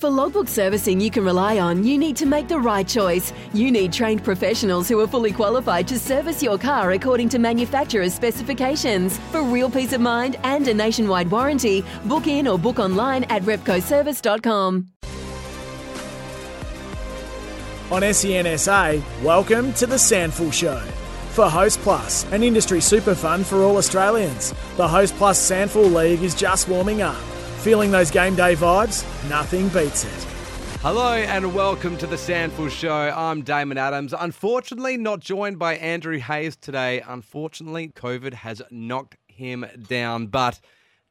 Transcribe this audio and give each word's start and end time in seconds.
For 0.00 0.08
logbook 0.08 0.48
servicing 0.48 0.98
you 0.98 1.10
can 1.10 1.26
rely 1.26 1.58
on, 1.58 1.84
you 1.84 1.98
need 1.98 2.16
to 2.16 2.24
make 2.24 2.48
the 2.48 2.58
right 2.58 2.88
choice. 2.88 3.34
You 3.52 3.70
need 3.70 3.92
trained 3.92 4.24
professionals 4.24 4.88
who 4.88 4.98
are 5.00 5.06
fully 5.06 5.30
qualified 5.30 5.86
to 5.88 5.98
service 5.98 6.42
your 6.42 6.56
car 6.56 6.92
according 6.92 7.28
to 7.28 7.38
manufacturer's 7.38 8.14
specifications. 8.14 9.18
For 9.30 9.42
real 9.42 9.68
peace 9.68 9.92
of 9.92 10.00
mind 10.00 10.36
and 10.42 10.66
a 10.68 10.72
nationwide 10.72 11.30
warranty, 11.30 11.84
book 12.06 12.28
in 12.28 12.48
or 12.48 12.58
book 12.58 12.78
online 12.78 13.24
at 13.24 13.42
repcoservice.com. 13.42 14.86
On 17.90 18.02
SENSA, 18.02 19.02
welcome 19.22 19.74
to 19.74 19.86
the 19.86 19.96
SANFL 19.96 20.50
Show. 20.50 20.78
For 21.32 21.44
Host 21.44 21.78
Plus, 21.80 22.24
an 22.32 22.42
industry 22.42 22.80
super 22.80 23.14
fund 23.14 23.44
for 23.44 23.58
all 23.64 23.76
Australians, 23.76 24.54
the 24.78 24.88
Host 24.88 25.14
Plus 25.16 25.38
SANFL 25.38 25.92
League 25.92 26.22
is 26.22 26.34
just 26.34 26.68
warming 26.68 27.02
up. 27.02 27.20
Feeling 27.62 27.90
those 27.90 28.10
game 28.10 28.34
day 28.34 28.56
vibes? 28.56 29.04
Nothing 29.28 29.68
beats 29.68 30.04
it. 30.04 30.26
Hello 30.80 31.12
and 31.12 31.54
welcome 31.54 31.98
to 31.98 32.06
the 32.06 32.16
SANFL 32.16 32.70
Show. 32.70 33.12
I'm 33.14 33.42
Damon 33.42 33.76
Adams. 33.76 34.14
Unfortunately, 34.18 34.96
not 34.96 35.20
joined 35.20 35.58
by 35.58 35.76
Andrew 35.76 36.18
Hayes 36.18 36.56
today. 36.56 37.02
Unfortunately, 37.06 37.88
COVID 37.88 38.32
has 38.32 38.62
knocked 38.70 39.18
him 39.26 39.66
down. 39.88 40.28
But 40.28 40.58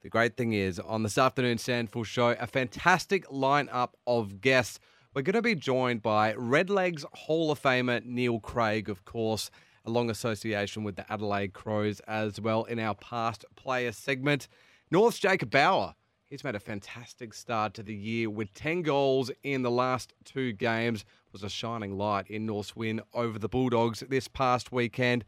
the 0.02 0.10
great 0.10 0.38
thing 0.38 0.54
is, 0.54 0.80
on 0.80 1.04
this 1.04 1.20
afternoon 1.20 1.60
SANFL 1.60 2.04
Show, 2.04 2.30
a 2.30 2.48
fantastic 2.48 3.28
lineup 3.28 3.90
of 4.08 4.42
guests. 4.42 4.80
We're 5.14 5.22
going 5.22 5.36
to 5.36 5.44
be 5.44 5.54
joined 5.54 6.02
by 6.02 6.34
Redlegs 6.34 7.06
Hall 7.14 7.52
of 7.52 7.62
Famer 7.62 8.04
Neil 8.04 8.40
Craig, 8.40 8.90
of 8.90 9.06
course, 9.06 9.52
a 9.86 9.92
long 9.92 10.10
association 10.10 10.84
with 10.84 10.96
the 10.96 11.06
Adelaide 11.14 11.54
Crows 11.54 12.00
as 12.08 12.42
well 12.42 12.64
in 12.64 12.80
our 12.80 12.96
past 12.96 13.46
player 13.56 13.92
segment. 13.92 14.48
North's 14.90 15.20
Jacob 15.20 15.52
Bauer 15.52 15.94
He's 16.30 16.44
made 16.44 16.54
a 16.54 16.60
fantastic 16.60 17.34
start 17.34 17.74
to 17.74 17.82
the 17.82 17.96
year 17.96 18.30
with 18.30 18.54
10 18.54 18.84
goals 18.84 19.32
in 19.42 19.64
the 19.64 19.72
last 19.72 20.14
two 20.26 20.54
games. 20.54 21.04
Was 21.32 21.42
a 21.42 21.50
shining 21.50 21.98
light 21.98 22.28
in 22.28 22.46
North's 22.46 22.76
win 22.76 23.02
over 23.16 23.40
the 23.40 23.50
Bulldogs 23.50 24.04
this 24.08 24.28
past 24.28 24.72
weekend. 24.72 25.26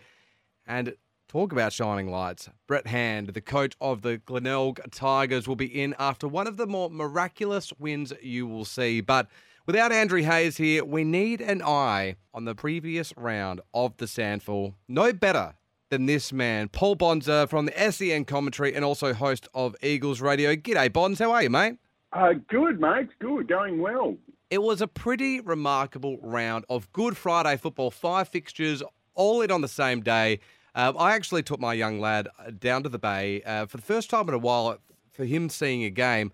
And 0.68 0.94
talk 1.28 1.52
about 1.52 1.74
shining 1.74 2.12
lights. 2.12 2.50
Brett 2.68 2.86
Hand, 2.86 3.30
the 3.30 3.42
coach 3.42 3.74
of 3.82 4.04
the 4.04 4.20
Glenelg 4.20 4.80
Tigers, 4.92 5.48
will 5.48 5.56
be 5.56 5.82
in 5.82 5.96
after 5.98 6.28
one 6.28 6.46
of 6.46 6.58
the 6.58 6.68
more 6.68 6.92
miraculous 6.92 7.74
wins 7.80 8.14
you 8.22 8.46
will 8.46 8.66
see. 8.66 9.02
But 9.02 9.28
without 9.66 9.92
Andrew 9.92 10.22
Hayes 10.22 10.58
here, 10.58 10.86
we 10.86 11.04
need 11.04 11.42
an 11.42 11.64
eye 11.64 12.18
on 12.32 12.46
the 12.46 12.54
previous 12.54 13.12
round 13.18 13.60
of 13.74 13.98
the 13.98 14.06
SANFL. 14.06 14.76
No 14.88 15.14
better 15.14 15.56
than 15.92 16.06
this 16.06 16.34
man, 16.34 16.70
Paul 16.70 16.96
Bonsor 16.96 17.46
from 17.46 17.68
the 17.68 17.92
SEN 17.92 18.26
commentary 18.26 18.74
and 18.74 18.84
also 18.84 19.14
host 19.14 19.48
of 19.54 19.76
Eagles 19.84 20.22
Radio. 20.22 20.56
G'day, 20.56 20.92
Bonds. 20.92 21.20
How 21.20 21.32
are 21.34 21.44
you, 21.44 21.50
mate? 21.50 21.78
Uh, 22.14 22.34
good, 22.48 22.80
mate. 22.80 23.10
Good. 23.20 23.48
Going 23.48 23.80
well. 23.80 24.18
It 24.50 24.64
was 24.64 24.82
a 24.82 24.88
pretty 24.88 25.42
remarkable 25.42 26.18
round 26.22 26.66
of 26.70 26.92
Good 26.94 27.18
Friday 27.18 27.58
football. 27.58 27.92
Five 27.92 28.30
fixtures, 28.30 28.82
all 29.14 29.42
in 29.42 29.52
on 29.52 29.62
the 29.62 29.68
same 29.68 30.02
day. 30.02 30.40
Uh, 30.74 30.94
I 30.98 31.14
actually 31.14 31.44
took 31.44 31.60
my 31.60 31.74
young 31.74 32.00
lad 32.00 32.30
uh, 32.40 32.52
down 32.52 32.84
to 32.84 32.90
the 32.90 33.00
bay 33.00 33.44
uh, 33.44 33.66
for 33.66 33.76
the 33.76 33.84
first 33.84 34.10
time 34.10 34.30
in 34.30 34.34
a 34.34 34.40
while 34.40 34.78
for 35.12 35.26
him 35.26 35.50
seeing 35.50 35.84
a 35.84 35.90
game. 35.90 36.32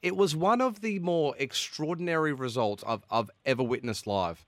It 0.00 0.16
was 0.16 0.34
one 0.34 0.62
of 0.62 0.80
the 0.80 0.98
more 0.98 1.34
extraordinary 1.38 2.32
results 2.32 2.82
I've, 2.86 3.04
I've 3.10 3.30
ever 3.44 3.62
witnessed 3.62 4.06
live 4.06 4.46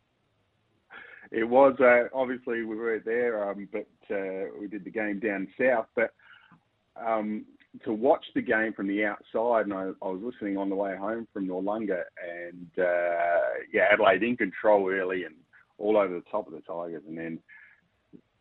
it 1.30 1.44
was 1.44 1.74
uh, 1.80 2.04
obviously 2.14 2.62
we 2.62 2.76
weren't 2.76 3.04
there, 3.04 3.50
um, 3.50 3.68
but 3.72 3.86
uh, 4.10 4.50
we 4.60 4.68
did 4.68 4.84
the 4.84 4.90
game 4.90 5.20
down 5.20 5.48
south. 5.58 5.86
But 5.94 6.12
um, 6.96 7.44
to 7.84 7.92
watch 7.92 8.24
the 8.34 8.42
game 8.42 8.72
from 8.72 8.88
the 8.88 9.04
outside, 9.04 9.66
and 9.66 9.74
I, 9.74 9.90
I 10.02 10.08
was 10.08 10.22
listening 10.22 10.56
on 10.56 10.68
the 10.68 10.76
way 10.76 10.96
home 10.96 11.26
from 11.32 11.46
Noarlunga, 11.46 12.02
and 12.22 12.70
uh, 12.78 13.60
yeah, 13.72 13.88
Adelaide 13.92 14.22
in 14.22 14.36
control 14.36 14.90
early 14.90 15.24
and 15.24 15.34
all 15.78 15.96
over 15.96 16.14
the 16.14 16.24
top 16.30 16.46
of 16.46 16.54
the 16.54 16.60
Tigers, 16.60 17.02
and 17.06 17.18
then 17.18 17.38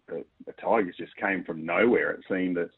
the, 0.08 0.24
the 0.46 0.54
Tigers 0.54 0.96
just 0.98 1.16
came 1.18 1.44
from 1.44 1.66
nowhere. 1.66 2.12
It 2.12 2.24
seemed 2.30 2.58
that 2.58 2.70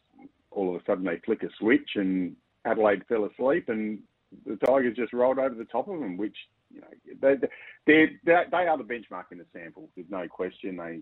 all 0.51 0.75
of 0.75 0.81
a 0.81 0.85
sudden 0.85 1.05
they 1.05 1.21
flick 1.25 1.43
a 1.43 1.49
switch 1.59 1.91
and 1.95 2.35
Adelaide 2.65 3.03
fell 3.07 3.25
asleep, 3.25 3.69
and 3.69 3.99
the 4.45 4.57
Tigers 4.65 4.95
just 4.95 5.13
rolled 5.13 5.39
over 5.39 5.55
the 5.55 5.65
top 5.65 5.87
of 5.87 5.99
them, 5.99 6.17
which 6.17 6.35
you 6.77 7.15
know, 7.21 7.37
they, 7.85 8.07
they, 8.25 8.41
they 8.51 8.57
are 8.67 8.77
the 8.77 8.83
benchmark 8.83 9.25
in 9.31 9.39
the 9.39 9.45
SANFL. 9.55 9.87
There's 9.95 10.09
no 10.09 10.27
question. 10.27 10.77
They 10.77 10.99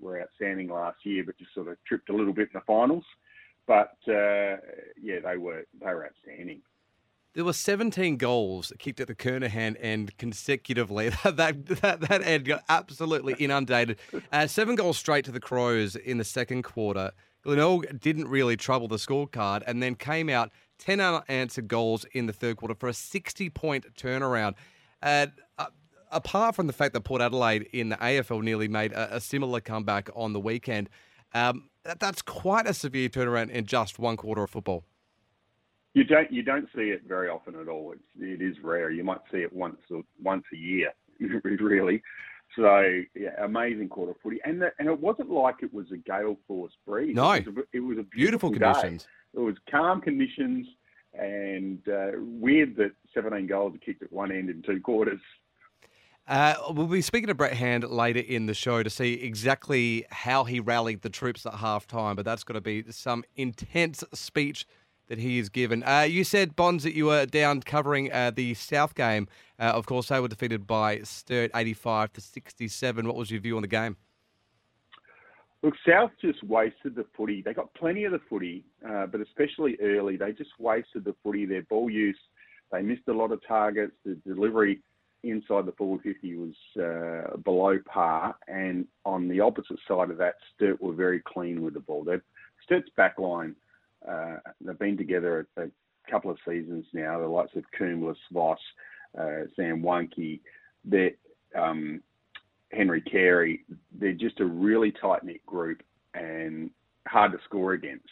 were 0.00 0.20
outstanding 0.20 0.68
last 0.68 0.98
year, 1.04 1.24
but 1.24 1.38
just 1.38 1.54
sort 1.54 1.68
of 1.68 1.76
tripped 1.86 2.10
a 2.10 2.14
little 2.14 2.32
bit 2.32 2.48
in 2.52 2.60
the 2.60 2.60
finals. 2.66 3.04
But 3.66 3.96
uh, 4.08 4.56
yeah, 5.00 5.20
they 5.24 5.36
were 5.38 5.64
they 5.80 5.86
were 5.86 6.06
outstanding. 6.06 6.62
There 7.34 7.44
were 7.44 7.52
17 7.52 8.16
goals 8.16 8.72
kicked 8.78 8.98
at 8.98 9.08
the 9.08 9.14
Kernahan 9.14 9.76
end 9.78 10.16
consecutively. 10.16 11.10
that, 11.24 11.66
that, 11.66 12.00
that 12.00 12.22
end 12.22 12.46
got 12.46 12.64
absolutely 12.70 13.34
inundated. 13.38 13.98
Uh, 14.32 14.46
seven 14.46 14.74
goals 14.74 14.96
straight 14.96 15.26
to 15.26 15.32
the 15.32 15.40
Crows 15.40 15.96
in 15.96 16.16
the 16.16 16.24
second 16.24 16.62
quarter. 16.62 17.10
Glenelg 17.42 18.00
didn't 18.00 18.28
really 18.28 18.56
trouble 18.56 18.88
the 18.88 18.96
scorecard 18.96 19.62
and 19.66 19.82
then 19.82 19.96
came 19.96 20.30
out 20.30 20.50
10 20.78 20.98
unanswered 21.00 21.68
goals 21.68 22.06
in 22.12 22.26
the 22.26 22.32
third 22.32 22.56
quarter 22.56 22.74
for 22.74 22.88
a 22.88 22.94
60 22.94 23.50
point 23.50 23.84
turnaround. 23.96 24.54
Uh, 25.06 25.26
apart 26.10 26.56
from 26.56 26.66
the 26.66 26.72
fact 26.72 26.92
that 26.94 27.02
Port 27.02 27.22
Adelaide 27.22 27.68
in 27.72 27.90
the 27.90 27.96
AFL 27.96 28.42
nearly 28.42 28.66
made 28.66 28.92
a, 28.92 29.16
a 29.16 29.20
similar 29.20 29.60
comeback 29.60 30.10
on 30.16 30.32
the 30.32 30.40
weekend, 30.40 30.90
um, 31.32 31.70
that, 31.84 32.00
that's 32.00 32.22
quite 32.22 32.66
a 32.66 32.74
severe 32.74 33.08
turnaround 33.08 33.50
in 33.50 33.66
just 33.66 34.00
one 34.00 34.16
quarter 34.16 34.42
of 34.42 34.50
football. 34.50 34.84
You 35.94 36.02
don't 36.02 36.30
you 36.30 36.42
don't 36.42 36.68
see 36.74 36.90
it 36.90 37.02
very 37.06 37.28
often 37.28 37.54
at 37.54 37.68
all. 37.68 37.92
It's, 37.92 38.02
it 38.20 38.42
is 38.42 38.56
rare. 38.62 38.90
You 38.90 39.04
might 39.04 39.20
see 39.32 39.38
it 39.38 39.52
once 39.52 39.78
or 39.90 40.02
once 40.22 40.44
a 40.52 40.56
year, 40.56 40.92
really. 41.44 42.02
So 42.56 43.02
yeah, 43.14 43.30
amazing 43.42 43.88
quarter 43.88 44.14
footy, 44.22 44.40
and 44.44 44.60
the, 44.60 44.72
and 44.80 44.88
it 44.88 45.00
wasn't 45.00 45.30
like 45.30 45.56
it 45.62 45.72
was 45.72 45.86
a 45.92 45.96
gale 45.96 46.36
force 46.48 46.72
breeze. 46.84 47.14
No, 47.14 47.32
it 47.32 47.46
was 47.46 47.56
a, 47.56 47.76
it 47.76 47.80
was 47.80 47.98
a 47.98 48.02
beautiful, 48.02 48.50
beautiful 48.50 48.50
conditions. 48.50 49.04
Day. 49.04 49.40
It 49.40 49.44
was 49.44 49.54
calm 49.70 50.00
conditions, 50.00 50.66
and 51.18 51.80
uh, 51.88 52.12
weird 52.16 52.76
that 52.76 52.92
17 53.14 53.46
goals 53.46 53.74
are 53.74 53.78
kicked 53.78 54.02
at 54.02 54.12
one 54.12 54.30
end 54.32 54.50
in 54.50 54.62
two 54.62 54.80
quarters. 54.80 55.20
Uh, 56.28 56.54
we'll 56.70 56.88
be 56.88 57.00
speaking 57.00 57.28
to 57.28 57.34
Brett 57.34 57.52
Hand 57.52 57.84
later 57.84 58.18
in 58.18 58.46
the 58.46 58.54
show 58.54 58.82
to 58.82 58.90
see 58.90 59.14
exactly 59.14 60.04
how 60.10 60.42
he 60.42 60.58
rallied 60.58 61.02
the 61.02 61.10
troops 61.10 61.46
at 61.46 61.52
halftime, 61.54 62.16
but 62.16 62.24
that's 62.24 62.42
got 62.42 62.54
to 62.54 62.60
be 62.60 62.84
some 62.90 63.22
intense 63.36 64.02
speech 64.12 64.66
that 65.06 65.18
he 65.18 65.38
has 65.38 65.48
given. 65.48 65.84
Uh, 65.84 66.00
you 66.00 66.24
said, 66.24 66.56
Bonds, 66.56 66.82
that 66.82 66.94
you 66.94 67.06
were 67.06 67.26
down 67.26 67.60
covering 67.60 68.12
uh, 68.12 68.32
the 68.34 68.54
South 68.54 68.96
game. 68.96 69.28
Uh, 69.58 69.64
of 69.64 69.86
course, 69.86 70.08
they 70.08 70.18
were 70.18 70.26
defeated 70.26 70.66
by 70.66 70.98
Sturt 71.02 71.52
85 71.54 72.12
to 72.14 72.20
67. 72.20 73.06
What 73.06 73.14
was 73.14 73.30
your 73.30 73.40
view 73.40 73.54
on 73.54 73.62
the 73.62 73.68
game? 73.68 73.96
Look, 75.62 75.74
South 75.88 76.10
just 76.20 76.42
wasted 76.44 76.94
the 76.94 77.06
footy. 77.16 77.42
They 77.42 77.54
got 77.54 77.72
plenty 77.74 78.04
of 78.04 78.12
the 78.12 78.20
footy, 78.28 78.64
uh, 78.88 79.06
but 79.06 79.20
especially 79.20 79.76
early, 79.80 80.16
they 80.16 80.32
just 80.32 80.50
wasted 80.58 81.04
the 81.04 81.14
footy. 81.22 81.46
Their 81.46 81.62
ball 81.62 81.90
use, 81.90 82.18
they 82.70 82.82
missed 82.82 83.08
a 83.08 83.12
lot 83.12 83.32
of 83.32 83.40
targets. 83.46 83.92
The 84.04 84.16
delivery 84.26 84.82
inside 85.22 85.66
the 85.66 85.72
forward 85.72 86.02
50 86.02 86.36
was 86.36 86.54
uh, 86.82 87.36
below 87.38 87.78
par, 87.86 88.36
and 88.48 88.86
on 89.04 89.28
the 89.28 89.40
opposite 89.40 89.78
side 89.88 90.10
of 90.10 90.18
that, 90.18 90.34
Sturt 90.54 90.80
were 90.80 90.92
very 90.92 91.20
clean 91.26 91.62
with 91.62 91.74
the 91.74 91.80
ball. 91.80 92.04
They're, 92.04 92.22
Sturt's 92.64 92.90
backline, 92.98 93.54
uh, 94.08 94.36
they've 94.60 94.78
been 94.78 94.96
together 94.96 95.46
a, 95.56 95.62
a, 95.64 95.66
couple 96.08 96.30
of 96.30 96.38
seasons 96.46 96.84
now. 96.92 97.18
The 97.18 97.26
likes 97.26 97.56
of 97.56 97.64
Cumulus, 97.76 98.18
Voss, 98.32 98.60
uh, 99.18 99.46
Sam 99.56 99.82
Wanke, 99.82 100.38
they're, 100.84 101.10
um, 101.58 102.00
Henry 102.72 103.00
Carey, 103.00 103.64
they're 103.98 104.12
just 104.12 104.40
a 104.40 104.44
really 104.44 104.92
tight 104.92 105.24
knit 105.24 105.44
group 105.46 105.82
and 106.14 106.70
hard 107.06 107.32
to 107.32 107.38
score 107.44 107.72
against. 107.72 108.04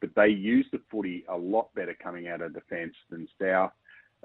But 0.00 0.10
they 0.14 0.28
use 0.28 0.66
the 0.72 0.80
footy 0.90 1.24
a 1.28 1.36
lot 1.36 1.74
better 1.74 1.96
coming 2.00 2.28
out 2.28 2.42
of 2.42 2.54
defence 2.54 2.94
than 3.10 3.28
South. 3.40 3.72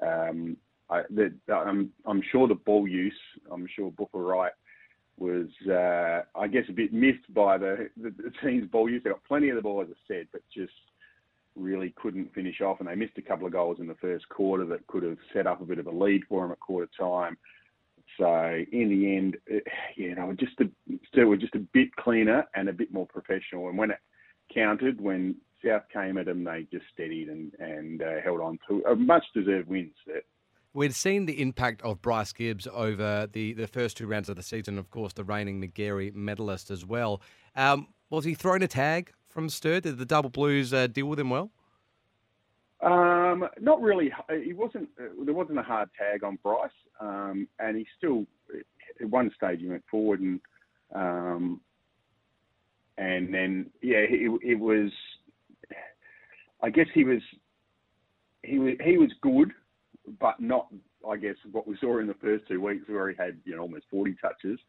Um, 0.01 0.57
I, 0.89 1.03
I'm, 1.51 1.91
I'm 2.05 2.21
sure 2.31 2.47
the 2.47 2.55
ball 2.55 2.87
use, 2.87 3.13
I'm 3.51 3.67
sure 3.75 3.91
Booker 3.91 4.19
Wright 4.19 4.51
was, 5.17 5.47
uh, 5.69 6.23
I 6.37 6.47
guess, 6.47 6.65
a 6.67 6.73
bit 6.73 6.91
missed 6.91 7.33
by 7.33 7.57
the, 7.57 7.89
the, 7.95 8.09
the, 8.09 8.31
team's 8.43 8.69
ball 8.69 8.89
use. 8.89 9.01
They 9.03 9.11
got 9.11 9.23
plenty 9.23 9.49
of 9.49 9.55
the 9.55 9.61
ball, 9.61 9.81
as 9.81 9.87
I 9.89 9.99
said, 10.07 10.27
but 10.31 10.41
just 10.53 10.73
really 11.55 11.93
couldn't 11.95 12.33
finish 12.33 12.59
off, 12.61 12.79
and 12.79 12.89
they 12.89 12.95
missed 12.95 13.17
a 13.17 13.21
couple 13.21 13.45
of 13.45 13.53
goals 13.53 13.77
in 13.79 13.87
the 13.87 13.95
first 13.95 14.27
quarter 14.29 14.65
that 14.65 14.87
could 14.87 15.03
have 15.03 15.17
set 15.33 15.47
up 15.47 15.61
a 15.61 15.65
bit 15.65 15.79
of 15.79 15.87
a 15.87 15.91
lead 15.91 16.23
for 16.27 16.41
them 16.41 16.51
at 16.51 16.59
quarter 16.59 16.89
time. 16.99 17.37
So 18.17 18.63
in 18.71 18.89
the 18.89 19.15
end, 19.15 19.37
it, 19.47 19.63
you 19.95 20.15
know, 20.15 20.33
just 20.39 20.59
a, 20.59 20.69
still 21.07 21.27
were 21.27 21.37
just 21.37 21.55
a 21.55 21.59
bit 21.59 21.95
cleaner 21.95 22.45
and 22.55 22.69
a 22.69 22.73
bit 22.73 22.93
more 22.93 23.07
professional. 23.07 23.69
And 23.69 23.77
when 23.77 23.91
it 23.91 23.99
counted, 24.53 24.99
when 25.01 25.35
South 25.65 25.83
came 25.91 26.17
at 26.17 26.25
them, 26.25 26.43
they 26.43 26.67
just 26.71 26.85
steadied 26.93 27.29
and 27.29 27.53
and 27.59 28.01
uh, 28.01 28.21
held 28.23 28.41
on 28.41 28.59
to 28.67 28.83
a 28.89 28.95
much 28.95 29.23
deserved 29.33 29.67
win. 29.67 29.91
We'd 30.73 30.95
seen 30.95 31.25
the 31.25 31.41
impact 31.41 31.81
of 31.81 32.01
Bryce 32.01 32.31
Gibbs 32.31 32.65
over 32.71 33.27
the, 33.31 33.53
the 33.53 33.67
first 33.67 33.97
two 33.97 34.07
rounds 34.07 34.29
of 34.29 34.37
the 34.37 34.43
season, 34.43 34.77
of 34.77 34.89
course, 34.89 35.11
the 35.11 35.23
reigning 35.25 35.61
Magarey 35.61 36.13
medalist 36.15 36.71
as 36.71 36.85
well. 36.85 37.21
Um, 37.57 37.87
was 38.09 38.23
he 38.23 38.35
thrown 38.35 38.61
a 38.61 38.69
tag 38.69 39.11
from 39.27 39.49
Sturt? 39.49 39.83
Did 39.83 39.97
the 39.97 40.05
Double 40.05 40.29
Blues 40.29 40.73
uh, 40.73 40.87
deal 40.87 41.07
with 41.07 41.19
him 41.19 41.29
well? 41.29 41.51
Um, 42.81 43.20
not 43.59 43.81
really. 43.81 44.11
He 44.43 44.53
wasn't. 44.53 44.89
Uh, 44.99 45.23
there 45.25 45.33
wasn't 45.33 45.59
a 45.59 45.63
hard 45.63 45.89
tag 45.97 46.23
on 46.23 46.37
Bryce, 46.43 46.69
um, 46.99 47.47
and 47.59 47.77
he 47.77 47.85
still 47.97 48.25
at 48.99 49.09
one 49.09 49.31
stage 49.35 49.59
he 49.59 49.67
went 49.67 49.83
forward 49.89 50.19
and 50.19 50.39
um, 50.93 51.61
and 52.97 53.33
then 53.33 53.69
yeah, 53.81 53.97
it, 53.97 54.39
it 54.43 54.59
was. 54.59 54.91
I 56.63 56.69
guess 56.69 56.87
he 56.93 57.03
was 57.03 57.21
he 58.43 58.59
was 58.59 58.73
he 58.83 58.97
was 58.97 59.11
good, 59.21 59.51
but 60.19 60.39
not 60.39 60.67
I 61.09 61.17
guess 61.17 61.35
what 61.51 61.67
we 61.67 61.77
saw 61.79 61.99
in 61.99 62.07
the 62.07 62.13
first 62.15 62.47
two 62.47 62.61
weeks 62.61 62.87
where 62.87 63.09
he 63.09 63.15
had 63.17 63.37
you 63.45 63.55
know 63.55 63.63
almost 63.63 63.85
40 63.89 64.15
touches. 64.21 64.59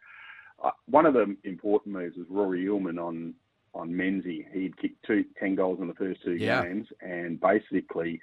Uh, 0.62 0.70
one 0.88 1.06
of 1.06 1.14
the 1.14 1.36
important 1.44 1.94
moves 1.94 2.16
was 2.16 2.26
Rory 2.30 2.68
Ullman 2.68 2.98
on 2.98 3.34
on 3.74 3.90
Menzie. 3.90 4.46
He'd 4.52 4.76
kicked 4.78 5.04
two, 5.06 5.24
10 5.38 5.54
goals 5.54 5.80
in 5.80 5.88
the 5.88 5.94
first 5.94 6.22
two 6.22 6.34
yeah. 6.34 6.62
games, 6.62 6.86
and 7.00 7.40
basically 7.40 8.20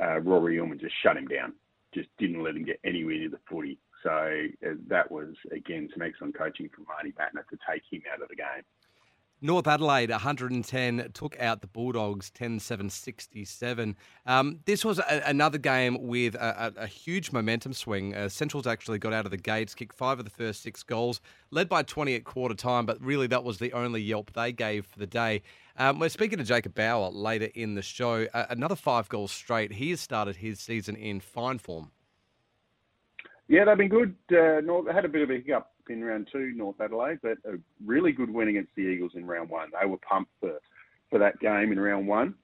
uh, 0.00 0.20
Rory 0.20 0.58
Ullman 0.58 0.78
just 0.78 0.94
shut 1.02 1.16
him 1.16 1.26
down, 1.26 1.52
just 1.94 2.08
didn't 2.18 2.42
let 2.42 2.56
him 2.56 2.64
get 2.64 2.80
anywhere 2.84 3.18
near 3.18 3.30
the 3.30 3.40
footy. 3.48 3.78
So 4.02 4.10
uh, 4.10 4.74
that 4.88 5.10
was 5.10 5.34
again 5.52 5.88
some 5.92 6.02
excellent 6.02 6.36
coaching 6.36 6.68
from 6.74 6.84
Marty 6.86 7.12
Mattner 7.12 7.46
to 7.48 7.58
take 7.68 7.82
him 7.90 8.02
out 8.12 8.22
of 8.22 8.28
the 8.28 8.36
game. 8.36 8.64
North 9.40 9.68
Adelaide 9.68 10.10
110 10.10 11.12
took 11.12 11.38
out 11.38 11.60
the 11.60 11.68
Bulldogs 11.68 12.28
10-7 12.32 12.90
67. 12.90 13.96
Um, 14.26 14.58
this 14.64 14.84
was 14.84 14.98
a, 14.98 15.22
another 15.26 15.58
game 15.58 16.08
with 16.08 16.34
a, 16.34 16.72
a, 16.76 16.82
a 16.82 16.86
huge 16.88 17.30
momentum 17.30 17.72
swing. 17.72 18.16
Uh, 18.16 18.28
Central's 18.28 18.66
actually 18.66 18.98
got 18.98 19.12
out 19.12 19.26
of 19.26 19.30
the 19.30 19.36
gates, 19.36 19.76
kicked 19.76 19.94
five 19.94 20.18
of 20.18 20.24
the 20.24 20.30
first 20.30 20.62
six 20.62 20.82
goals, 20.82 21.20
led 21.52 21.68
by 21.68 21.84
20 21.84 22.16
at 22.16 22.24
quarter 22.24 22.56
time, 22.56 22.84
but 22.84 23.00
really 23.00 23.28
that 23.28 23.44
was 23.44 23.58
the 23.58 23.72
only 23.74 24.02
yelp 24.02 24.32
they 24.32 24.50
gave 24.50 24.86
for 24.86 24.98
the 24.98 25.06
day. 25.06 25.42
Um, 25.80 26.00
we're 26.00 26.08
speaking 26.08 26.38
to 26.38 26.44
Jacob 26.44 26.74
Bauer 26.74 27.10
later 27.10 27.48
in 27.54 27.76
the 27.76 27.82
show. 27.82 28.26
Uh, 28.34 28.46
another 28.50 28.74
five 28.74 29.08
goals 29.08 29.30
straight. 29.30 29.72
He 29.72 29.90
has 29.90 30.00
started 30.00 30.34
his 30.34 30.58
season 30.58 30.96
in 30.96 31.20
fine 31.20 31.58
form. 31.58 31.92
Yeah, 33.46 33.64
they've 33.64 33.78
been 33.78 33.88
good. 33.88 34.16
Uh, 34.30 34.60
North 34.60 34.90
had 34.92 35.04
a 35.04 35.08
bit 35.08 35.22
of 35.22 35.30
a 35.30 35.34
hiccup 35.34 35.70
in 35.88 36.02
round 36.02 36.28
two, 36.32 36.52
North 36.56 36.80
Adelaide, 36.80 37.20
but 37.22 37.38
a 37.44 37.58
really 37.86 38.10
good 38.10 38.28
win 38.28 38.48
against 38.48 38.74
the 38.74 38.82
Eagles 38.82 39.12
in 39.14 39.24
round 39.24 39.50
one. 39.50 39.70
They 39.80 39.88
were 39.88 39.98
pumped 39.98 40.32
for, 40.40 40.58
for 41.10 41.20
that 41.20 41.38
game 41.38 41.70
in 41.70 41.78
round 41.78 42.08
one, 42.08 42.34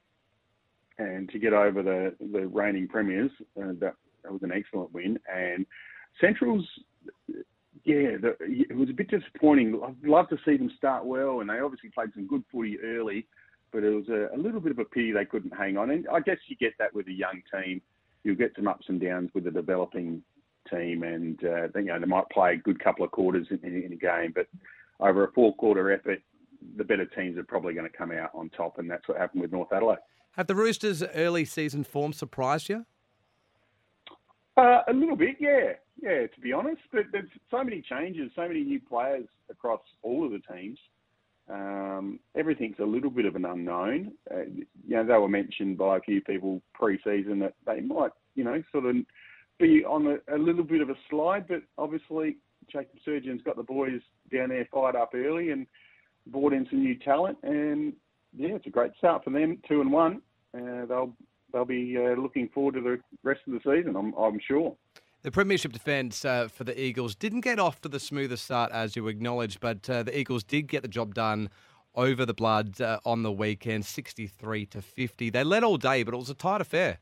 and 0.97 1.29
to 1.29 1.37
get 1.37 1.51
over 1.51 1.83
the 1.83 2.15
the 2.31 2.47
reigning 2.47 2.87
premiers, 2.87 3.31
uh, 3.61 3.73
that, 3.79 3.95
that 4.23 4.31
was 4.31 4.43
an 4.43 4.53
excellent 4.53 4.93
win. 4.93 5.19
And 5.31 5.65
Central's, 6.21 6.65
yeah, 7.85 8.17
the, 8.19 8.35
it 8.41 8.75
was 8.75 8.89
a 8.89 8.93
bit 8.93 9.09
disappointing. 9.09 9.79
I'd 9.83 10.07
love 10.07 10.27
to 10.29 10.37
see 10.43 10.57
them 10.57 10.71
start 10.75 11.05
well, 11.05 11.41
and 11.41 11.49
they 11.49 11.59
obviously 11.59 11.89
played 11.89 12.09
some 12.15 12.27
good 12.27 12.43
footy 12.51 12.79
early, 12.83 13.27
but 13.71 13.83
it 13.83 13.91
was 13.91 14.09
a, 14.09 14.35
a 14.35 14.37
little 14.37 14.59
bit 14.59 14.71
of 14.71 14.79
a 14.79 14.85
pity 14.85 15.11
they 15.11 15.25
couldn't 15.25 15.55
hang 15.55 15.77
on. 15.77 15.91
And 15.91 16.07
I 16.11 16.19
guess 16.19 16.37
you 16.47 16.55
get 16.55 16.73
that 16.79 16.93
with 16.95 17.07
a 17.07 17.13
young 17.13 17.43
team. 17.53 17.81
You'll 18.23 18.35
get 18.35 18.53
some 18.55 18.67
ups 18.67 18.85
and 18.89 18.99
downs 18.99 19.29
with 19.35 19.45
a 19.45 19.51
developing 19.51 20.23
team, 20.69 21.03
and 21.03 21.39
uh, 21.43 21.67
you 21.75 21.85
know 21.85 21.99
they 21.99 22.07
might 22.07 22.27
play 22.29 22.53
a 22.53 22.57
good 22.57 22.83
couple 22.83 23.05
of 23.05 23.11
quarters 23.11 23.47
in, 23.51 23.59
in, 23.63 23.83
in 23.83 23.93
a 23.93 23.95
game, 23.95 24.33
but 24.33 24.47
over 24.99 25.25
a 25.25 25.31
four 25.33 25.55
quarter 25.55 25.91
effort, 25.91 26.23
the 26.77 26.83
better 26.83 27.05
teams 27.05 27.37
are 27.37 27.43
probably 27.43 27.75
going 27.75 27.89
to 27.89 27.95
come 27.95 28.11
out 28.11 28.31
on 28.33 28.49
top, 28.49 28.79
and 28.79 28.89
that's 28.89 29.07
what 29.07 29.19
happened 29.19 29.41
with 29.41 29.51
North 29.51 29.71
Adelaide. 29.71 29.99
Have 30.31 30.47
the 30.47 30.55
Roosters' 30.55 31.03
early 31.13 31.45
season 31.45 31.83
form 31.83 32.13
surprised 32.13 32.67
you? 32.67 32.85
Uh, 34.57 34.81
a 34.87 34.93
little 34.93 35.15
bit, 35.15 35.35
yeah, 35.39 35.73
yeah. 36.05 36.27
To 36.27 36.41
be 36.41 36.53
honest, 36.53 36.81
but 36.91 37.05
there's 37.11 37.29
so 37.51 37.63
many 37.63 37.81
changes, 37.81 38.31
so 38.35 38.47
many 38.47 38.63
new 38.63 38.79
players 38.79 39.25
across 39.49 39.81
all 40.03 40.25
of 40.25 40.31
the 40.31 40.41
teams. 40.53 40.77
Um, 41.49 42.19
everything's 42.35 42.79
a 42.79 42.85
little 42.85 43.11
bit 43.11 43.25
of 43.25 43.35
an 43.35 43.45
unknown. 43.45 44.13
Uh, 44.31 44.45
you 44.45 44.65
know, 44.87 45.05
they 45.05 45.13
were 45.13 45.27
mentioned 45.27 45.77
by 45.77 45.97
a 45.97 46.01
few 46.01 46.21
people 46.21 46.61
pre-season 46.73 47.39
that 47.39 47.53
they 47.65 47.81
might, 47.81 48.11
you 48.35 48.43
know, 48.43 48.63
sort 48.71 48.85
of 48.85 48.95
be 49.59 49.83
on 49.85 50.07
a, 50.07 50.35
a, 50.35 50.37
little 50.37 50.63
bit 50.63 50.81
of 50.81 50.89
a 50.89 50.95
slide, 51.09 51.47
but 51.47 51.61
obviously 51.77 52.37
Jacob 52.71 52.97
Surjan's 53.05 53.43
got 53.43 53.57
the 53.57 53.63
boys 53.63 54.01
down 54.33 54.49
there 54.49 54.67
fired 54.73 54.95
up 54.95 55.11
early 55.13 55.51
and 55.51 55.67
brought 56.27 56.53
in 56.53 56.65
some 56.69 56.83
new 56.83 56.97
talent, 56.99 57.37
and 57.43 57.93
yeah, 58.35 58.55
it's 58.55 58.67
a 58.67 58.71
great 58.71 58.91
start 58.97 59.23
for 59.23 59.29
them, 59.29 59.59
two 59.67 59.81
and 59.81 59.91
one. 59.91 60.21
Uh, 60.57 60.85
they'll 60.87 61.13
they'll 61.53 61.63
be 61.63 61.95
uh, 61.97 62.19
looking 62.19 62.49
forward 62.53 62.73
to 62.73 62.81
the 62.81 62.99
rest 63.23 63.41
of 63.47 63.53
the 63.53 63.59
season, 63.59 63.95
I'm, 63.95 64.13
I'm 64.15 64.39
sure. 64.45 64.75
The 65.25 65.31
Premiership 65.31 65.71
defence 65.71 66.23
uh, 66.23 66.47
for 66.49 66.65
the 66.65 66.79
Eagles 66.79 67.15
didn't 67.15 67.41
get 67.41 67.57
off 67.57 67.81
to 67.81 67.89
the 67.89 67.99
smoothest 67.99 68.45
start, 68.45 68.71
as 68.71 68.95
you 68.95 69.07
acknowledged, 69.07 69.59
but 69.59 69.89
uh, 69.89 70.03
the 70.03 70.15
Eagles 70.15 70.43
did 70.43 70.67
get 70.67 70.83
the 70.83 70.87
job 70.87 71.15
done 71.15 71.49
over 71.95 72.27
the 72.27 72.33
Blood 72.35 72.79
uh, 72.79 72.99
on 73.05 73.23
the 73.23 73.31
weekend, 73.31 73.87
63 73.87 74.67
to 74.67 74.83
50. 74.83 75.31
They 75.31 75.43
led 75.43 75.63
all 75.63 75.77
day, 75.77 76.03
but 76.03 76.13
it 76.13 76.17
was 76.17 76.29
a 76.29 76.35
tight 76.35 76.61
affair. 76.61 76.99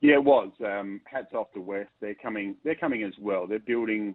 Yeah, 0.00 0.14
it 0.14 0.24
was. 0.24 0.52
Um, 0.64 1.00
hats 1.04 1.34
off 1.34 1.50
to 1.54 1.60
West. 1.60 1.90
They're 2.00 2.14
coming. 2.14 2.54
They're 2.62 2.76
coming 2.76 3.02
as 3.02 3.14
well. 3.20 3.48
They're 3.48 3.58
building. 3.58 4.14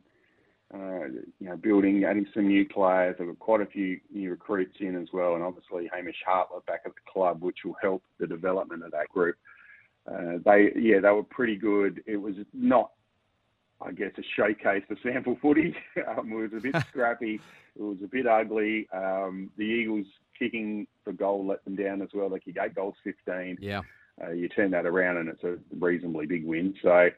Uh, 0.73 1.07
you 1.39 1.49
know, 1.49 1.57
building, 1.57 2.05
adding 2.05 2.25
some 2.33 2.47
new 2.47 2.65
players. 2.65 3.17
They've 3.19 3.27
got 3.27 3.39
quite 3.39 3.61
a 3.61 3.65
few 3.65 3.99
new 4.11 4.31
recruits 4.31 4.77
in 4.79 4.95
as 4.99 5.09
well, 5.11 5.35
and 5.35 5.43
obviously 5.43 5.87
Hamish 5.93 6.23
Hartlett 6.25 6.65
back 6.65 6.83
at 6.85 6.95
the 6.95 7.11
club, 7.11 7.43
which 7.43 7.57
will 7.65 7.75
help 7.79 8.01
the 8.19 8.25
development 8.25 8.83
of 8.83 8.91
that 8.91 9.09
group. 9.09 9.35
Uh, 10.09 10.37
they, 10.43 10.71
yeah, 10.75 10.99
they 10.99 11.09
were 11.09 11.23
pretty 11.23 11.55
good. 11.55 12.03
It 12.05 12.17
was 12.17 12.35
not, 12.53 12.91
I 13.81 13.91
guess, 13.91 14.11
a 14.17 14.23
showcase 14.35 14.83
for 14.87 14.95
SANFL 14.95 15.39
footy. 15.41 15.75
um, 16.07 16.31
it 16.31 16.35
was 16.35 16.51
a 16.57 16.61
bit 16.61 16.75
scrappy. 16.89 17.39
It 17.75 17.81
was 17.81 17.97
a 18.03 18.07
bit 18.07 18.27
ugly. 18.27 18.87
Um, 18.93 19.49
the 19.57 19.63
Eagles 19.63 20.07
kicking 20.37 20.87
for 21.03 21.13
goal 21.13 21.45
let 21.45 21.63
them 21.63 21.75
down 21.75 22.01
as 22.01 22.09
well. 22.13 22.29
They 22.29 22.39
kicked 22.39 22.59
eight 22.61 22.75
goals, 22.75 22.95
fifteen. 23.03 23.57
Yeah 23.61 23.81
uh, 24.21 24.31
you 24.31 24.47
turn 24.49 24.71
that 24.71 24.85
around 24.85 25.17
and 25.17 25.29
it's 25.29 25.43
a 25.43 25.57
reasonably 25.79 26.25
big 26.25 26.45
win. 26.45 26.73
So 26.81 27.09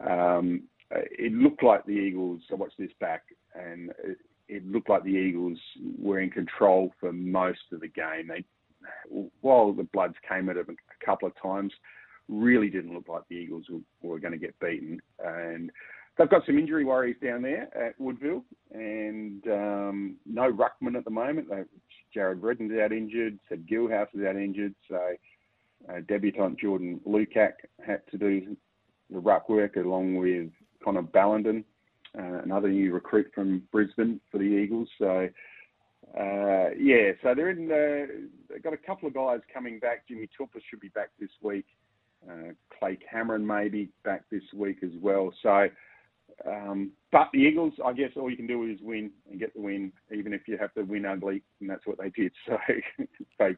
um, 0.00 0.62
it 0.90 1.32
looked 1.32 1.62
like 1.62 1.84
the 1.84 1.92
Eagles. 1.92 2.40
I 2.50 2.54
watched 2.54 2.78
this 2.78 2.92
back, 3.00 3.24
and 3.54 3.90
it, 4.02 4.18
it, 4.48 4.66
looked 4.66 4.88
like 4.88 5.04
the 5.04 5.10
Eagles 5.10 5.58
were 5.98 6.20
in 6.20 6.30
control 6.30 6.92
for 6.98 7.12
most 7.12 7.60
of 7.72 7.80
the 7.80 7.88
game. 7.88 8.28
They, 8.28 8.44
while 9.40 9.72
the 9.72 9.84
Bloods 9.84 10.14
came 10.28 10.48
at 10.48 10.56
it 10.56 10.66
a 10.68 11.04
couple 11.04 11.28
of 11.28 11.34
times, 11.40 11.72
really 12.30 12.70
didn't 12.70 12.94
look 12.94 13.08
like 13.08 13.22
the 13.28 13.36
Eagles 13.36 13.64
were, 13.68 13.80
were 14.08 14.18
going 14.18 14.32
to 14.32 14.38
get 14.38 14.58
beaten. 14.60 15.00
And 15.24 15.70
they've 16.16 16.30
got 16.30 16.46
some 16.46 16.58
injury 16.58 16.84
worries 16.84 17.16
down 17.22 17.42
there 17.42 17.68
at 17.76 17.98
Woodville, 17.98 18.44
and 18.72 19.44
um, 19.48 20.16
no 20.24 20.52
ruckman 20.52 20.96
at 20.96 21.04
the 21.04 21.10
moment. 21.10 21.48
Jared 22.14 22.40
Redden's 22.40 22.78
out 22.78 22.92
injured. 22.92 23.38
Said 23.48 23.66
Gilhouse 23.70 24.08
is 24.14 24.24
out 24.24 24.36
injured. 24.36 24.74
So 24.88 25.00
uh, 25.88 26.00
debutant 26.08 26.58
Jordan 26.58 27.00
Lukac 27.06 27.52
had 27.84 28.02
to 28.10 28.18
do 28.18 28.56
the 29.10 29.18
ruck 29.18 29.48
work 29.48 29.76
along 29.76 30.16
with 30.16 30.50
Connor 30.84 31.02
Ballenden, 31.02 31.64
uh, 32.18 32.42
another 32.42 32.68
new 32.68 32.92
recruit 32.92 33.30
from 33.34 33.62
Brisbane 33.72 34.20
for 34.30 34.38
the 34.38 34.44
Eagles. 34.44 34.88
So, 34.98 35.28
uh, 36.18 36.70
yeah, 36.78 37.12
so 37.22 37.34
they're 37.34 37.50
in. 37.50 37.68
The, 37.68 38.28
they've 38.48 38.62
got 38.62 38.72
a 38.72 38.78
couple 38.78 39.08
of 39.08 39.14
guys 39.14 39.40
coming 39.52 39.78
back. 39.78 40.08
Jimmy 40.08 40.28
Tupper 40.36 40.60
should 40.68 40.80
be 40.80 40.88
back 40.88 41.10
this 41.18 41.30
week. 41.42 41.66
Uh, 42.28 42.52
Clay 42.78 42.98
Cameron 43.10 43.46
may 43.46 43.68
be 43.68 43.88
back 44.04 44.24
this 44.30 44.42
week 44.54 44.78
as 44.82 44.90
well. 45.00 45.32
So, 45.42 45.68
um, 46.46 46.92
but 47.12 47.28
the 47.32 47.40
Eagles, 47.40 47.74
I 47.84 47.92
guess 47.92 48.10
all 48.16 48.30
you 48.30 48.36
can 48.36 48.46
do 48.46 48.64
is 48.64 48.78
win 48.82 49.10
and 49.30 49.38
get 49.38 49.54
the 49.54 49.60
win, 49.60 49.92
even 50.14 50.32
if 50.32 50.46
you 50.46 50.58
have 50.58 50.72
to 50.74 50.82
win 50.82 51.06
ugly, 51.06 51.42
and 51.60 51.68
that's 51.68 51.86
what 51.86 51.98
they 51.98 52.10
did. 52.10 52.32
So 52.46 52.58
they 53.38 53.56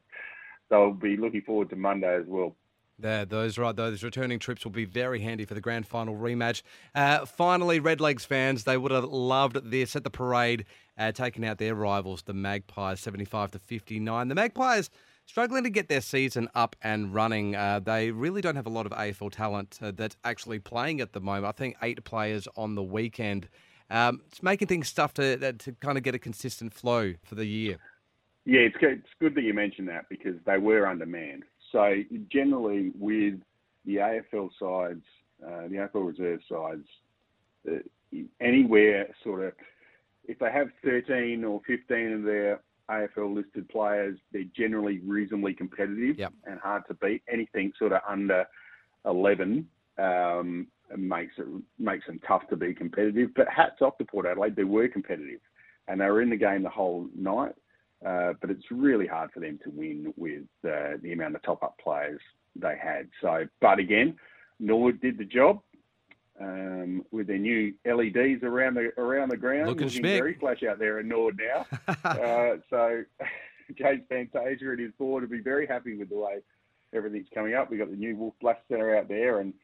they'll 0.71 0.93
be 0.93 1.17
looking 1.17 1.43
forward 1.43 1.71
to 1.71 1.77
Monday 1.77 2.17
as 2.17 2.27
well. 2.27 2.57
There, 2.99 3.25
those 3.25 3.59
right. 3.59 3.75
Those 3.75 4.05
returning 4.05 4.39
trips 4.39 4.65
will 4.65 4.73
be 4.73 4.85
very 4.85 5.21
handy 5.21 5.45
for 5.45 5.55
the 5.55 5.61
grand 5.61 5.87
final 5.87 6.15
rematch. 6.15 6.63
Uh, 6.95 7.25
finally, 7.27 7.81
Redlegs 7.81 8.25
fans, 8.25 8.65
they 8.65 8.77
would 8.77 8.93
have 8.93 9.05
loved 9.05 9.71
this 9.71 9.97
at 9.97 10.05
the 10.05 10.11
parade, 10.11 10.65
uh, 10.97 11.11
taking 11.11 11.45
out 11.45 11.59
their 11.59 11.75
rivals, 11.75 12.23
the 12.23 12.35
Magpies, 12.35 13.01
seventy-five 13.01 13.51
to 13.53 13.59
fifty-nine. 13.59 14.29
The 14.29 14.35
Magpies 14.35 14.89
struggling 15.33 15.65
to 15.65 15.71
get 15.71 15.89
their 15.89 16.03
season 16.03 16.47
up 16.55 16.77
and 16.83 17.15
running. 17.15 17.57
Uh, 17.57 17.81
they 17.83 18.11
really 18.11 18.43
don't 18.43 18.55
have 18.55 18.67
a 18.67 18.71
lot 18.71 18.85
of 18.85 18.93
AFL 18.93 19.33
talent 19.33 19.79
uh, 19.81 19.91
that's 19.91 20.15
actually 20.25 20.59
playing 20.59 21.01
at 21.01 21.15
the 21.15 21.21
moment. 21.21 21.47
I 21.47 21.53
think 21.53 21.75
eight 21.81 22.05
players 22.05 22.47
on 22.55 22.75
the 22.75 22.83
weekend. 22.83 23.49
Um, 23.89 24.21
it's 24.27 24.43
making 24.43 24.69
things 24.69 24.93
tough 24.93 25.15
to 25.15 25.53
to 25.55 25.73
kind 25.81 25.97
of 25.97 26.05
get 26.05 26.15
a 26.15 26.19
consistent 26.19 26.75
flow 26.75 27.15
for 27.23 27.35
the 27.35 27.47
year. 27.47 27.79
Yeah, 28.45 28.61
it's 28.61 28.77
good, 28.77 28.99
it's 28.99 29.15
good 29.21 29.35
that 29.35 29.43
you 29.43 29.55
mentioned 29.55 29.89
that 29.89 30.07
because 30.11 30.37
they 30.45 30.59
were 30.59 30.87
undermanned. 30.87 31.45
So 31.71 32.03
generally, 32.31 32.93
with 32.99 33.41
the 33.87 33.97
AFL 33.97 34.51
sides, 34.61 35.05
uh, 35.43 35.63
the 35.69 35.77
AFL 35.77 36.09
reserve 36.09 36.41
sides, 36.47 36.87
uh, 37.67 37.79
anywhere 38.39 39.09
sort 39.25 39.45
of, 39.45 39.55
if 40.29 40.39
they 40.41 40.53
have 40.53 40.69
13 40.85 41.43
or 41.43 41.63
15 41.67 42.13
of 42.13 42.23
their 42.25 42.61
AFL 42.91 43.35
listed 43.35 43.69
players, 43.69 44.19
they're 44.33 44.45
generally 44.57 45.01
reasonably 45.01 45.55
competitive 45.55 46.19
Yep. 46.19 46.33
and 46.45 46.61
hard 46.61 46.83
to 46.89 46.95
beat. 46.95 47.23
Anything 47.33 47.73
sort 47.79 47.93
of 47.93 48.01
under 48.09 48.45
11 49.07 49.69
um, 49.99 50.67
makes 50.97 51.35
it 51.39 51.47
makes 51.79 52.07
them 52.07 52.21
tough 52.27 52.49
to 52.51 52.57
be 52.57 52.75
competitive. 52.75 53.31
But 53.35 53.49
hats 53.49 53.81
off 53.81 53.99
to 53.99 54.05
Port 54.05 54.27
Adelaide, 54.27 54.57
they 54.57 54.65
were 54.65 54.89
competitive, 54.89 55.41
and 55.89 56.01
they 56.01 56.07
were 56.07 56.23
in 56.23 56.31
the 56.31 56.37
game 56.37 56.63
the 56.63 56.69
whole 56.69 57.09
night. 57.15 57.55
Uh, 58.05 58.33
but 58.41 58.51
it's 58.51 58.65
really 58.71 59.07
hard 59.07 59.31
for 59.33 59.39
them 59.41 59.61
to 59.63 59.71
win 59.71 60.13
with 60.17 60.43
uh, 60.67 60.97
the 61.03 61.13
amount 61.13 61.37
of 61.37 61.43
top-up 61.43 61.79
players 61.79 62.21
they 62.57 62.77
had. 62.83 63.09
So, 63.21 63.47
but 63.61 63.79
again, 63.79 64.17
Norwood 64.59 65.01
did 65.01 65.19
the 65.19 65.25
job 65.25 65.61
um, 66.43 67.05
with 67.11 67.27
their 67.27 67.39
new 67.39 67.73
LEDs 67.85 68.43
around 68.43 68.75
the 68.75 68.93
around 68.99 69.31
the 69.31 69.37
ground, 69.37 69.69
Looking 69.69 69.87
looking 69.87 70.03
very 70.03 70.35
flash 70.35 70.63
out 70.63 70.79
there 70.79 70.99
in 71.01 71.09
Norwood 71.09 71.41
now. 71.41 71.67
uh, 72.05 72.57
so, 72.69 73.05
James 73.79 74.03
Fantasia 74.09 74.71
and 74.71 74.81
his 74.81 74.93
board 74.99 75.23
will 75.23 75.31
be 75.31 75.41
very 75.41 75.67
happy 75.67 75.97
with 75.97 76.09
the 76.09 76.17
way 76.17 76.41
everything's 76.93 77.29
coming 77.33 77.55
up. 77.55 77.71
We've 77.71 77.79
got 77.79 77.91
the 77.91 77.97
new 77.97 78.17
Wolf 78.17 78.35
Blass 78.41 78.57
Centre 78.69 78.97
out 78.97 79.09
there 79.09 79.41
and 79.41 79.55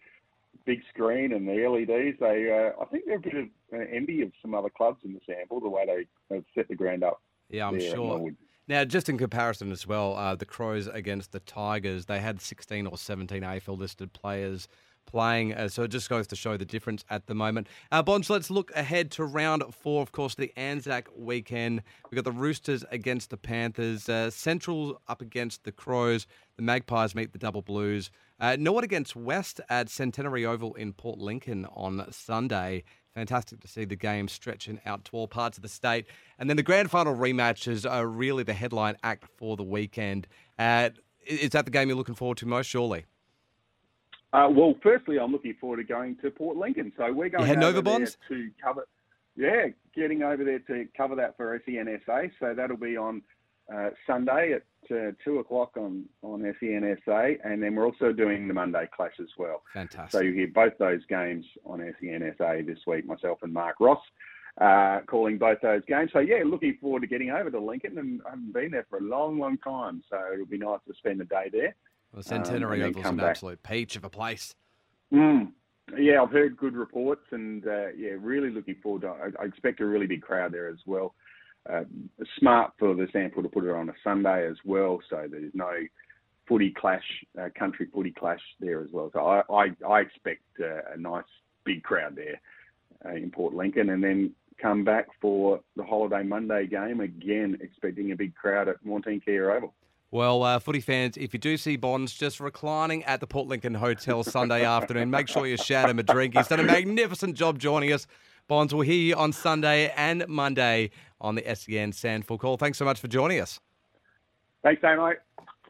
big 0.65 0.83
screen 0.89 1.33
and 1.33 1.47
the 1.47 1.67
LEDs. 1.67 2.19
They, 2.21 2.51
uh, 2.51 2.81
I 2.81 2.85
think 2.87 3.05
they're 3.07 3.17
a 3.17 3.21
bit 3.21 3.35
of 3.35 3.47
uh, 3.73 3.85
envy 3.93 4.23
of 4.23 4.33
some 4.41 4.55
other 4.55 4.71
clubs 4.71 5.01
in 5.05 5.13
the 5.15 5.21
SANFL, 5.21 5.63
the 5.63 5.69
way 5.69 5.85
they 5.87 6.35
have 6.35 6.45
set 6.55 6.69
the 6.69 6.75
ground 6.75 7.03
up. 7.03 7.21
Yeah, 7.51 7.69
I'm 7.69 7.81
sure. 7.81 8.31
Now, 8.69 8.85
just 8.85 9.09
in 9.09 9.17
comparison 9.17 9.73
as 9.73 9.87
well, 9.87 10.15
uh, 10.15 10.35
the 10.35 10.45
Crows 10.45 10.87
against 10.89 11.33
the 11.33 11.41
Tigers, 11.41 12.05
they 12.05 12.21
had 12.21 12.43
16 12.43 12.87
or 12.87 12.99
17 12.99 13.43
AFL 13.43 13.79
listed 13.79 14.13
players 14.13 14.69
playing. 15.09 15.55
Uh, 15.55 15.69
so 15.69 15.83
it 15.83 15.89
just 15.89 16.09
goes 16.09 16.27
to 16.29 16.37
show 16.37 16.57
the 16.57 16.65
difference 16.65 17.05
at 17.11 17.27
the 17.27 17.35
moment. 17.35 17.67
Uh, 17.91 18.03
Bonds, 18.03 18.31
let's 18.31 18.51
look 18.51 18.71
ahead 18.77 19.11
to 19.13 19.25
round 19.25 19.65
four, 19.75 20.03
of 20.03 20.13
course, 20.13 20.35
the 20.35 20.53
Anzac 20.57 21.09
weekend. 21.17 21.83
We've 22.11 22.17
got 22.17 22.25
the 22.25 22.39
Roosters 22.39 22.85
against 22.91 23.31
the 23.31 23.37
Panthers, 23.37 24.09
uh, 24.09 24.31
Central 24.31 25.01
up 25.09 25.21
against 25.21 25.65
the 25.65 25.73
Crows, 25.73 26.27
the 26.57 26.63
Magpies 26.63 27.15
meet 27.15 27.33
the 27.33 27.39
Double 27.39 27.63
Blues. 27.63 28.11
Uh, 28.39 28.57
Norwood 28.59 28.85
against 28.85 29.17
West 29.17 29.61
at 29.69 29.89
Centenary 29.89 30.47
Oval 30.47 30.75
in 30.75 30.93
Port 30.93 31.19
Lincoln 31.19 31.67
on 31.75 32.07
Sunday. 32.13 32.85
Fantastic 33.15 33.59
to 33.61 33.69
see 33.69 33.85
the 33.85 33.97
game 33.97 34.29
stretching 34.29 34.79
out 34.87 35.05
to 35.07 35.17
all 35.17 35.27
parts 35.27 35.59
of 35.59 35.63
the 35.63 35.69
state. 35.69 36.07
And 36.39 36.49
then 36.49 36.57
the 36.57 36.63
grand 36.63 36.91
final 36.91 37.17
rematches 37.17 37.91
are 37.91 38.07
really 38.07 38.45
the 38.45 38.53
headline 38.53 38.97
act 39.03 39.25
for 39.37 39.57
the 39.57 39.65
weekend. 39.65 40.29
Uh, 40.57 40.91
is 41.27 41.51
that 41.51 41.65
the 41.65 41.73
game 41.73 41.89
you're 41.89 41.97
looking 41.97 42.15
forward 42.15 42.39
to 42.39 42.47
most, 42.47 42.67
surely? 42.67 43.07
Uh, 44.33 44.49
well, 44.51 44.75
firstly, 44.83 45.19
I'm 45.19 45.33
looking 45.33 45.55
forward 45.61 45.79
to 45.79 45.85
going 45.85 46.17
to 46.17 46.31
Port 46.31 46.57
Lincoln. 46.57 46.93
So 46.97 47.13
we're 47.13 47.31
going 47.31 47.51
over, 47.51 47.63
over 47.63 47.73
there 47.73 47.83
Bonds? 47.83 48.19
to 48.29 48.51
cover. 48.63 48.87
Yeah, 49.37 49.69
getting 49.95 50.23
over 50.23 50.45
there 50.45 50.59
to 50.61 50.87
cover 50.97 51.15
that 51.17 51.37
for 51.37 51.59
SENSA. 51.67 52.31
So 52.39 52.55
that'll 52.55 52.77
be 52.77 52.97
on 52.97 53.23
uh, 53.73 53.91
Sunday 54.07 54.55
at 54.55 54.97
uh, 54.97 55.13
two 55.25 55.39
o'clock 55.39 55.77
on 55.77 56.05
on 56.23 56.41
SENSA, 56.61 57.39
and 57.45 57.63
then 57.63 57.75
we're 57.75 57.87
also 57.87 58.13
doing 58.13 58.49
the 58.49 58.55
Monday 58.55 58.89
clash 58.95 59.15
as 59.21 59.29
well. 59.39 59.63
Fantastic. 59.73 60.11
So 60.11 60.21
you 60.21 60.33
hear 60.33 60.49
both 60.49 60.77
those 60.79 61.05
games 61.07 61.47
on 61.65 61.81
SENSA 61.81 62.67
this 62.67 62.81
week. 62.87 63.07
Myself 63.07 63.39
and 63.43 63.53
Mark 63.53 63.77
Ross 63.81 64.01
uh, 64.61 65.01
calling 65.07 65.39
both 65.39 65.59
those 65.63 65.83
games. 65.87 66.11
So 66.13 66.19
yeah, 66.19 66.43
looking 66.45 66.77
forward 66.81 67.01
to 67.01 67.07
getting 67.07 67.31
over 67.31 67.51
to 67.51 67.61
Lincoln, 67.61 67.99
and 67.99 68.21
I 68.27 68.31
haven't 68.31 68.53
been 68.53 68.73
there 68.73 68.87
for 68.91 68.99
a 68.99 69.03
long, 69.03 69.39
long 69.39 69.59
time. 69.59 70.03
So 70.11 70.19
it'll 70.33 70.47
be 70.47 70.59
nice 70.59 70.81
to 70.89 70.95
spend 70.95 71.21
the 71.21 71.25
day 71.25 71.49
there. 71.53 71.75
Well, 72.13 72.23
Centenary 72.23 72.83
um, 72.83 72.91
Oval's 72.91 73.07
an 73.07 73.17
back. 73.17 73.31
absolute 73.31 73.63
peach 73.63 73.97
of 73.97 74.05
a 74.05 74.11
place. 74.11 74.55
Mm. 75.13 75.53
Yeah, 75.97 76.23
I've 76.23 76.31
heard 76.31 76.57
good 76.57 76.75
reports, 76.75 77.25
and 77.31 77.67
uh, 77.67 77.89
yeah, 77.97 78.11
really 78.21 78.51
looking 78.51 78.77
forward 78.83 79.03
to. 79.03 79.09
I, 79.09 79.43
I 79.43 79.47
expect 79.47 79.81
a 79.81 79.87
really 79.87 80.07
big 80.07 80.23
crowd 80.23 80.53
there 80.53 80.69
as 80.69 80.79
well. 80.87 81.15
Uh, 81.69 81.85
smart 82.39 82.73
for 82.79 82.95
the 82.95 83.07
SANFL 83.07 83.43
to 83.43 83.49
put 83.49 83.65
it 83.65 83.71
on 83.71 83.89
a 83.89 83.95
Sunday 84.05 84.47
as 84.47 84.57
well, 84.65 85.01
so 85.09 85.27
there's 85.31 85.53
no 85.55 85.71
footy 86.47 86.71
clash, 86.71 87.05
uh, 87.41 87.49
country 87.59 87.89
footy 87.93 88.11
clash 88.11 88.41
there 88.61 88.83
as 88.83 88.89
well. 88.93 89.11
So 89.13 89.21
I 89.21 89.43
I, 89.51 89.87
I 89.87 90.01
expect 90.01 90.43
uh, 90.61 90.93
a 90.95 90.99
nice 90.99 91.25
big 91.65 91.83
crowd 91.83 92.17
there 92.17 92.41
uh, 93.05 93.15
in 93.15 93.31
Port 93.31 93.55
Lincoln, 93.55 93.91
and 93.91 94.03
then 94.03 94.33
come 94.61 94.85
back 94.85 95.07
for 95.21 95.61
the 95.77 95.85
holiday 95.85 96.23
Monday 96.23 96.67
game 96.67 97.01
again, 97.01 97.59
expecting 97.61 98.13
a 98.13 98.17
big 98.17 98.35
crowd 98.35 98.69
at 98.69 98.83
Maughan 98.85 99.05
Thiem 99.05 99.25
Kia 99.25 99.51
Oval. 99.51 99.75
Well, 100.11 100.43
uh, 100.43 100.59
footy 100.59 100.81
fans, 100.81 101.19
if 101.19 101.35
you 101.35 101.39
do 101.39 101.59
see 101.59 101.77
Bonds 101.77 102.15
just 102.15 102.41
reclining 102.41 103.05
at 103.05 103.21
the 103.21 103.27
Port 103.27 103.47
Lincoln 103.47 103.75
Hotel 103.75 104.25
Sunday 104.25 104.65
afternoon, 104.67 105.11
make 105.11 105.29
sure 105.29 105.47
you 105.47 105.59
shout 105.59 105.91
him 105.91 105.99
a 105.99 106.03
drink. 106.03 106.35
He's 106.35 106.49
done 106.49 106.61
a 106.61 106.65
magnificent 106.65 107.35
job 107.35 107.59
joining 107.59 107.93
us. 107.93 108.07
Bonds 108.47 108.73
will 108.73 108.81
hear 108.81 108.95
you 108.95 109.15
on 109.15 109.35
Sunday 109.35 109.93
and 109.95 110.27
Monday 110.27 110.91
on 111.21 111.35
the 111.35 111.43
SEN 111.43 111.93
SANFL 111.93 112.39
Call. 112.39 112.57
Thanks 112.57 112.79
so 112.79 112.87
much 112.87 112.99
for 112.99 113.09
joining 113.09 113.41
us. 113.41 113.61
Thanks, 114.63 114.81
Dave, 114.81 114.99
mate. 114.99 115.19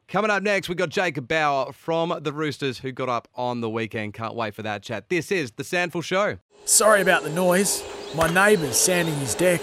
Coming 0.06 0.30
up 0.30 0.44
next, 0.44 0.68
we've 0.68 0.78
got 0.78 0.88
Jacob 0.90 1.26
Bauer 1.26 1.72
from 1.72 2.16
the 2.22 2.32
Roosters 2.32 2.78
who 2.78 2.92
got 2.92 3.08
up 3.08 3.26
on 3.34 3.60
the 3.60 3.68
weekend. 3.68 4.14
Can't 4.14 4.36
wait 4.36 4.54
for 4.54 4.62
that 4.62 4.82
chat. 4.84 5.08
This 5.08 5.32
is 5.32 5.50
the 5.50 5.64
SANFL 5.64 6.04
Show. 6.04 6.38
Sorry 6.64 7.02
about 7.02 7.24
the 7.24 7.30
noise. 7.30 7.82
My 8.14 8.32
neighbour's 8.32 8.78
sanding 8.78 9.16
his 9.16 9.34
deck. 9.34 9.60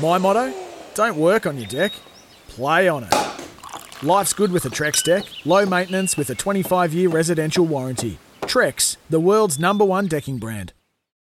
My 0.00 0.18
motto? 0.18 0.52
Don't 0.94 1.16
work 1.16 1.46
on 1.46 1.56
your 1.56 1.66
deck, 1.66 1.92
play 2.48 2.88
on 2.88 3.04
it. 3.04 3.25
Life's 4.02 4.34
good 4.34 4.52
with 4.52 4.66
a 4.66 4.68
Trex 4.68 5.02
deck. 5.02 5.24
Low 5.46 5.64
maintenance 5.64 6.18
with 6.18 6.28
a 6.28 6.34
25 6.34 6.92
year 6.92 7.08
residential 7.08 7.64
warranty. 7.64 8.18
Trex, 8.42 8.98
the 9.08 9.18
world's 9.20 9.58
number 9.58 9.86
one 9.86 10.06
decking 10.06 10.36
brand. 10.36 10.74